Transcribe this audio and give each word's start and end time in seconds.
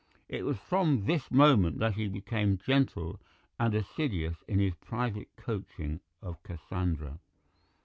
It 0.27 0.45
was 0.47 0.57
from 0.57 1.05
this 1.05 1.29
moment 1.29 1.77
that 1.77 1.93
he 1.93 2.07
became 2.07 2.57
gentle 2.57 3.19
and 3.59 3.75
assiduous 3.75 4.37
in 4.47 4.57
his 4.57 4.73
private 4.83 5.27
coaching 5.35 5.99
of 6.23 6.41
Cassandra. 6.41 7.19